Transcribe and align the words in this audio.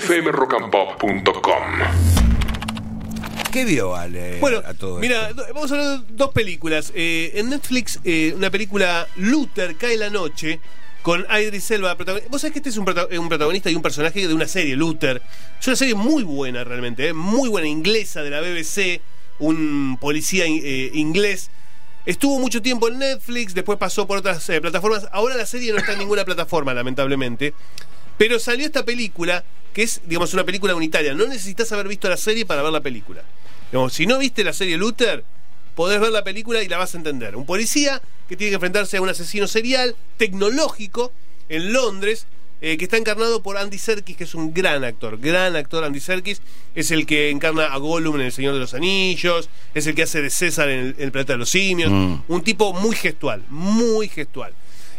fmrockandpop.com. 0.00 1.62
¿Qué 3.52 3.64
vio, 3.64 3.94
Ale? 3.96 4.38
Bueno, 4.40 4.60
a 4.66 4.74
todo 4.74 4.98
mira, 4.98 5.30
esto? 5.30 5.42
vamos 5.54 5.72
a 5.72 5.74
hablar 5.76 6.00
de 6.00 6.04
dos 6.14 6.30
películas. 6.32 6.92
Eh, 6.94 7.32
en 7.36 7.48
Netflix, 7.50 7.98
eh, 8.04 8.34
una 8.36 8.50
película 8.50 9.08
Luther 9.16 9.76
cae 9.76 9.96
la 9.96 10.10
noche 10.10 10.60
con 11.02 11.24
Idris 11.30 11.70
Elba. 11.70 11.94
Vos 12.28 12.40
sabés 12.42 12.52
que 12.52 12.58
este 12.58 12.68
es 12.68 12.76
un, 12.76 12.84
prota- 12.84 13.08
un 13.18 13.28
protagonista 13.28 13.70
y 13.70 13.74
un 13.74 13.82
personaje 13.82 14.26
de 14.28 14.34
una 14.34 14.46
serie, 14.46 14.76
Luther. 14.76 15.22
Es 15.58 15.66
una 15.66 15.76
serie 15.76 15.94
muy 15.94 16.22
buena 16.24 16.64
realmente, 16.64 17.08
eh, 17.08 17.12
muy 17.14 17.48
buena, 17.48 17.66
inglesa 17.68 18.22
de 18.22 18.30
la 18.30 18.40
BBC, 18.42 19.00
un 19.38 19.96
policía 20.00 20.44
eh, 20.46 20.90
inglés. 20.92 21.50
Estuvo 22.04 22.38
mucho 22.38 22.60
tiempo 22.60 22.88
en 22.88 22.98
Netflix, 22.98 23.54
después 23.54 23.78
pasó 23.78 24.06
por 24.06 24.18
otras 24.18 24.46
eh, 24.50 24.60
plataformas. 24.60 25.08
Ahora 25.12 25.34
la 25.36 25.46
serie 25.46 25.72
no 25.72 25.78
está 25.78 25.92
en 25.94 26.00
ninguna 26.00 26.24
plataforma, 26.26 26.74
lamentablemente. 26.74 27.54
Pero 28.18 28.38
salió 28.38 28.64
esta 28.66 28.84
película, 28.84 29.44
que 29.76 29.82
es, 29.82 30.00
digamos, 30.06 30.32
una 30.32 30.42
película 30.42 30.74
unitaria. 30.74 31.12
No 31.12 31.26
necesitas 31.26 31.70
haber 31.70 31.86
visto 31.86 32.08
la 32.08 32.16
serie 32.16 32.46
para 32.46 32.62
ver 32.62 32.72
la 32.72 32.80
película. 32.80 33.22
Digamos, 33.70 33.92
si 33.92 34.06
no 34.06 34.16
viste 34.18 34.42
la 34.42 34.54
serie 34.54 34.78
Luther, 34.78 35.22
podés 35.74 36.00
ver 36.00 36.12
la 36.12 36.24
película 36.24 36.62
y 36.62 36.68
la 36.68 36.78
vas 36.78 36.94
a 36.94 36.96
entender. 36.96 37.36
Un 37.36 37.44
policía 37.44 38.00
que 38.26 38.38
tiene 38.38 38.52
que 38.52 38.54
enfrentarse 38.54 38.96
a 38.96 39.02
un 39.02 39.10
asesino 39.10 39.46
serial 39.46 39.94
tecnológico 40.16 41.12
en 41.50 41.74
Londres, 41.74 42.26
eh, 42.62 42.78
que 42.78 42.84
está 42.84 42.96
encarnado 42.96 43.42
por 43.42 43.58
Andy 43.58 43.76
Serkis, 43.76 44.16
que 44.16 44.24
es 44.24 44.34
un 44.34 44.54
gran 44.54 44.82
actor, 44.82 45.18
gran 45.18 45.56
actor 45.56 45.84
Andy 45.84 46.00
Serkis, 46.00 46.40
es 46.74 46.90
el 46.90 47.04
que 47.04 47.28
encarna 47.28 47.66
a 47.66 47.76
Gollum 47.76 48.14
en 48.16 48.22
El 48.22 48.32
Señor 48.32 48.54
de 48.54 48.60
los 48.60 48.72
Anillos, 48.72 49.50
es 49.74 49.86
el 49.86 49.94
que 49.94 50.04
hace 50.04 50.22
de 50.22 50.30
César 50.30 50.70
en 50.70 50.78
El, 50.78 50.94
en 50.96 51.02
el 51.04 51.12
Planeta 51.12 51.34
de 51.34 51.38
los 51.40 51.50
Simios, 51.50 51.90
Mm. 51.92 52.14
un 52.28 52.42
tipo 52.42 52.72
muy 52.72 52.96
gestual, 52.96 53.42
muy 53.50 54.08
gestual. 54.08 54.54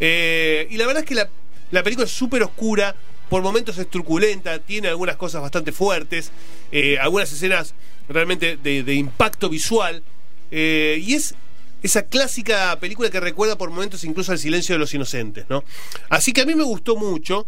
Eh, 0.00 0.66
y 0.70 0.78
la 0.78 0.86
verdad 0.86 1.02
es 1.02 1.08
que 1.08 1.14
la, 1.14 1.28
la 1.72 1.82
película 1.82 2.06
es 2.06 2.12
súper 2.12 2.42
oscura, 2.42 2.96
por 3.32 3.42
momentos 3.42 3.78
es 3.78 3.88
truculenta, 3.88 4.58
tiene 4.58 4.88
algunas 4.88 5.16
cosas 5.16 5.40
bastante 5.40 5.72
fuertes, 5.72 6.30
eh, 6.70 6.98
algunas 6.98 7.32
escenas 7.32 7.72
realmente 8.06 8.58
de, 8.58 8.94
impacto 8.94 9.48
visual, 9.48 10.02
eh, 10.50 10.98
y 11.00 11.14
es 11.14 11.34
esa 11.82 12.02
clásica 12.02 12.78
película 12.78 13.08
que 13.08 13.20
recuerda 13.20 13.56
por 13.56 13.70
momentos 13.70 14.04
incluso 14.04 14.32
al 14.32 14.38
silencio 14.38 14.74
de 14.74 14.80
los 14.80 14.92
inocentes, 14.92 15.46
¿no? 15.48 15.64
Así 16.10 16.34
que 16.34 16.42
a 16.42 16.44
mí 16.44 16.54
me 16.54 16.62
gustó 16.62 16.94
mucho. 16.94 17.46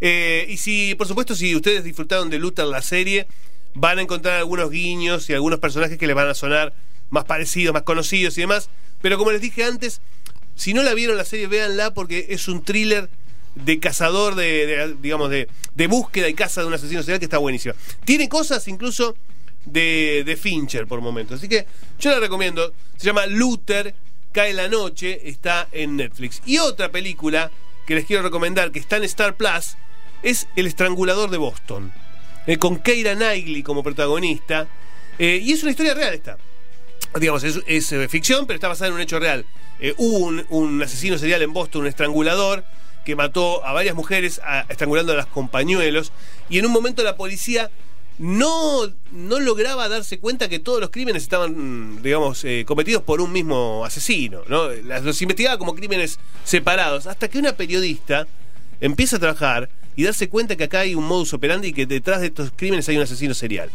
eh, 0.00 0.46
y 0.48 0.56
si, 0.56 0.94
por 0.94 1.06
supuesto, 1.06 1.34
si 1.34 1.54
ustedes 1.54 1.84
disfrutaron 1.84 2.30
de 2.30 2.38
Luther 2.38 2.64
la 2.64 2.80
serie, 2.80 3.26
van 3.74 3.98
a 3.98 4.02
encontrar 4.02 4.38
algunos 4.38 4.70
guiños 4.70 5.28
y 5.28 5.34
algunos 5.34 5.58
personajes 5.58 5.98
que 5.98 6.06
les 6.06 6.16
van 6.16 6.28
a 6.28 6.34
sonar 6.34 6.72
más 7.10 7.26
parecidos, 7.26 7.74
más 7.74 7.82
conocidos 7.82 8.38
y 8.38 8.40
demás. 8.40 8.70
Pero 9.02 9.18
como 9.18 9.30
les 9.32 9.42
dije 9.42 9.62
antes, 9.62 10.00
si 10.54 10.72
no 10.72 10.82
la 10.82 10.94
vieron 10.94 11.18
la 11.18 11.26
serie, 11.26 11.48
véanla 11.48 11.92
porque 11.92 12.28
es 12.30 12.48
un 12.48 12.64
thriller 12.64 13.10
de 13.64 13.78
cazador, 13.78 14.34
de, 14.34 14.96
digamos, 15.00 15.30
de, 15.30 15.48
de 15.74 15.86
búsqueda 15.86 16.28
y 16.28 16.34
caza 16.34 16.60
de 16.62 16.66
un 16.68 16.74
asesino 16.74 17.02
serial 17.02 17.18
que 17.18 17.26
está 17.26 17.38
buenísima. 17.38 17.74
Tiene 18.04 18.28
cosas 18.28 18.66
incluso 18.68 19.16
de, 19.64 20.22
de 20.24 20.36
Fincher 20.36 20.86
por 20.86 21.00
momentos. 21.00 21.38
Así 21.38 21.48
que 21.48 21.66
yo 21.98 22.10
la 22.10 22.20
recomiendo. 22.20 22.72
Se 22.96 23.06
llama 23.06 23.26
Luther, 23.26 23.94
cae 24.32 24.52
la 24.54 24.68
noche, 24.68 25.28
está 25.28 25.68
en 25.72 25.96
Netflix. 25.96 26.40
Y 26.46 26.58
otra 26.58 26.90
película 26.90 27.50
que 27.86 27.94
les 27.94 28.04
quiero 28.04 28.22
recomendar, 28.22 28.70
que 28.70 28.78
está 28.78 28.96
en 28.96 29.04
Star 29.04 29.36
Plus, 29.36 29.76
es 30.22 30.46
El 30.56 30.66
Estrangulador 30.66 31.30
de 31.30 31.38
Boston. 31.38 31.92
eh, 32.46 32.56
con 32.56 32.78
Keira 32.78 33.14
Knightley 33.14 33.62
como 33.62 33.82
protagonista. 33.82 34.66
Eh, 35.18 35.40
y 35.42 35.52
es 35.52 35.62
una 35.62 35.70
historia 35.72 35.94
real 35.94 36.14
esta 36.14 36.38
digamos, 37.18 37.42
es, 37.44 37.60
es, 37.66 37.90
eh, 37.92 38.08
ficción, 38.08 38.46
pero 38.46 38.56
está 38.56 38.68
basada 38.68 38.88
en 38.88 38.94
un 38.94 39.00
hecho 39.00 39.18
real. 39.18 39.46
Hubo 39.96 40.18
un, 40.18 40.44
un 40.50 40.82
asesino 40.82 41.16
serial 41.18 41.40
en 41.42 41.52
Boston, 41.52 41.82
un 41.82 41.86
estrangulador, 41.86 42.64
que 43.08 43.16
mató 43.16 43.64
a 43.64 43.72
varias 43.72 43.94
mujeres 43.94 44.38
a- 44.44 44.66
estrangulándolas 44.68 45.24
con 45.24 45.48
pañuelos, 45.48 46.12
y 46.50 46.58
en 46.58 46.66
un 46.66 46.72
momento 46.72 47.02
la 47.02 47.16
policía 47.16 47.70
no, 48.18 48.82
no 49.12 49.40
lograba 49.40 49.88
darse 49.88 50.18
cuenta 50.18 50.50
que 50.50 50.58
todos 50.58 50.78
los 50.78 50.90
crímenes 50.90 51.22
estaban, 51.22 51.54
mm, 51.96 52.02
digamos, 52.02 52.44
eh, 52.44 52.64
cometidos 52.66 53.02
por 53.02 53.22
un 53.22 53.32
mismo 53.32 53.82
asesino, 53.82 54.42
¿no? 54.46 54.68
Los 54.68 55.22
investigaba 55.22 55.56
como 55.56 55.74
crímenes 55.74 56.18
separados, 56.44 57.06
hasta 57.06 57.28
que 57.28 57.38
una 57.38 57.54
periodista 57.54 58.26
empieza 58.78 59.16
a 59.16 59.20
trabajar 59.20 59.70
y 59.96 60.02
darse 60.02 60.28
cuenta 60.28 60.54
que 60.56 60.64
acá 60.64 60.80
hay 60.80 60.94
un 60.94 61.04
modus 61.04 61.32
operandi 61.32 61.68
y 61.68 61.72
que 61.72 61.86
detrás 61.86 62.20
de 62.20 62.26
estos 62.26 62.52
crímenes 62.54 62.86
hay 62.90 62.98
un 62.98 63.04
asesino 63.04 63.32
serial. 63.32 63.70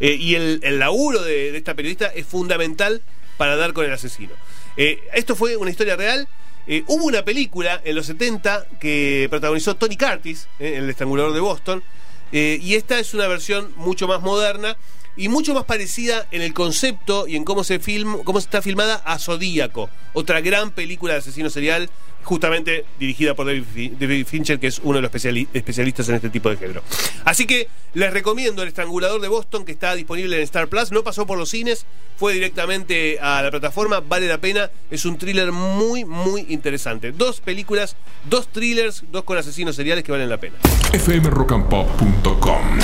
Eh, 0.00 0.14
y 0.18 0.34
el, 0.34 0.60
laburo 0.78 1.20
de, 1.22 1.52
de 1.52 1.58
esta 1.58 1.74
periodista 1.74 2.06
es 2.06 2.24
fundamental 2.24 3.02
para 3.36 3.54
dar 3.56 3.74
con 3.74 3.84
el 3.84 3.92
asesino. 3.92 4.32
Eh, 4.78 4.98
esto 5.12 5.36
fue 5.36 5.58
una 5.58 5.70
historia 5.70 5.94
real. 5.94 6.26
Eh, 6.70 6.84
hubo 6.86 7.06
una 7.06 7.24
película 7.24 7.80
en 7.82 7.96
los 7.96 8.04
70 8.04 8.66
que 8.78 9.26
protagonizó 9.30 9.74
Tony 9.76 9.96
Curtis, 9.96 10.48
eh, 10.58 10.74
El 10.76 10.90
estrangulador 10.90 11.32
de 11.32 11.40
Boston, 11.40 11.82
eh, 12.30 12.58
y 12.62 12.74
esta 12.74 12.98
es 12.98 13.14
una 13.14 13.26
versión 13.26 13.72
mucho 13.76 14.06
más 14.06 14.20
moderna 14.20 14.76
y 15.16 15.30
mucho 15.30 15.54
más 15.54 15.64
parecida 15.64 16.26
en 16.30 16.42
el 16.42 16.52
concepto 16.52 17.26
y 17.26 17.36
en 17.36 17.44
cómo 17.44 17.64
se 17.64 17.78
film, 17.78 18.22
cómo 18.22 18.38
está 18.38 18.60
filmada 18.60 18.96
a 19.06 19.18
Zodíaco, 19.18 19.88
otra 20.12 20.42
gran 20.42 20.70
película 20.70 21.14
de 21.14 21.20
asesino 21.20 21.48
serial, 21.48 21.88
justamente 22.28 22.84
dirigida 23.00 23.34
por 23.34 23.46
David, 23.46 23.64
Fi- 23.74 23.88
David 23.98 24.26
Fincher, 24.26 24.60
que 24.60 24.66
es 24.66 24.80
uno 24.84 24.96
de 24.96 25.02
los 25.02 25.10
especiali- 25.10 25.48
especialistas 25.54 26.06
en 26.10 26.16
este 26.16 26.28
tipo 26.28 26.50
de 26.50 26.56
género. 26.58 26.82
Así 27.24 27.46
que 27.46 27.68
les 27.94 28.12
recomiendo 28.12 28.60
El 28.62 28.68
Estrangulador 28.68 29.20
de 29.22 29.28
Boston, 29.28 29.64
que 29.64 29.72
está 29.72 29.94
disponible 29.94 30.36
en 30.36 30.42
Star 30.42 30.68
Plus. 30.68 30.92
No 30.92 31.02
pasó 31.02 31.26
por 31.26 31.38
los 31.38 31.48
cines, 31.48 31.86
fue 32.18 32.34
directamente 32.34 33.18
a 33.20 33.40
la 33.42 33.50
plataforma, 33.50 34.00
vale 34.00 34.26
la 34.28 34.38
pena. 34.38 34.70
Es 34.90 35.06
un 35.06 35.16
thriller 35.16 35.52
muy, 35.52 36.04
muy 36.04 36.44
interesante. 36.50 37.12
Dos 37.12 37.40
películas, 37.40 37.96
dos 38.28 38.48
thrillers, 38.48 39.04
dos 39.10 39.24
con 39.24 39.38
asesinos 39.38 39.74
seriales 39.74 40.04
que 40.04 40.12
valen 40.12 40.28
la 40.28 40.36
pena. 40.38 40.56
fmrockandpop.com. 40.92 42.78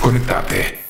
Conectate. 0.00 0.85